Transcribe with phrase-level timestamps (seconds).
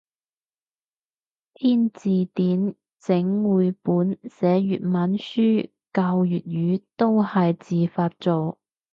[1.53, 6.43] 編字典整繪本寫粵文書教粵
[6.79, 8.57] 語都係自發做